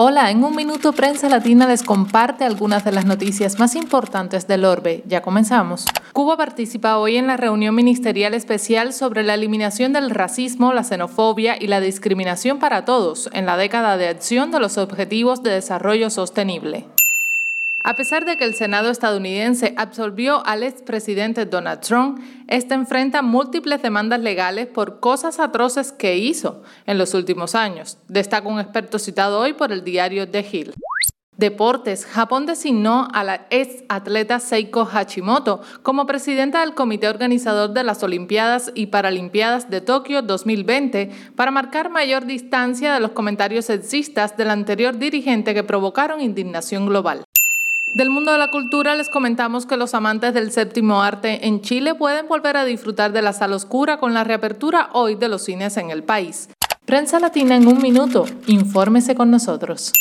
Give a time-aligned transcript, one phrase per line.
[0.00, 4.64] Hola, en un minuto Prensa Latina les comparte algunas de las noticias más importantes del
[4.64, 5.02] orbe.
[5.08, 5.86] Ya comenzamos.
[6.12, 11.56] Cuba participa hoy en la reunión ministerial especial sobre la eliminación del racismo, la xenofobia
[11.60, 16.10] y la discriminación para todos en la década de acción de los Objetivos de Desarrollo
[16.10, 16.86] Sostenible.
[17.88, 23.80] A pesar de que el Senado estadounidense absolvió al expresidente Donald Trump, este enfrenta múltiples
[23.80, 29.40] demandas legales por cosas atroces que hizo en los últimos años, destaca un experto citado
[29.40, 30.74] hoy por el diario The Hill.
[31.38, 32.04] Deportes.
[32.04, 38.02] Japón designó a la ex atleta Seiko Hashimoto como presidenta del comité organizador de las
[38.02, 44.50] Olimpiadas y Paralimpiadas de Tokio 2020 para marcar mayor distancia de los comentarios sexistas del
[44.50, 47.22] anterior dirigente que provocaron indignación global.
[47.94, 51.94] Del mundo de la cultura les comentamos que los amantes del séptimo arte en Chile
[51.94, 55.76] pueden volver a disfrutar de la sala oscura con la reapertura hoy de los cines
[55.78, 56.48] en el país.
[56.84, 59.92] Prensa Latina en un minuto, infórmese con nosotros.